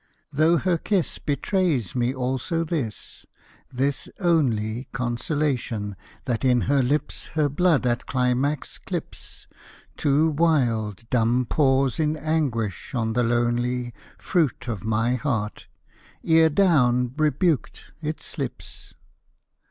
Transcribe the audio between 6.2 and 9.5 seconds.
that in her lips her blood at climax clips